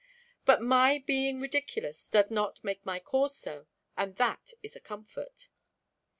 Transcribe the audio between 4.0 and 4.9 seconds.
that is a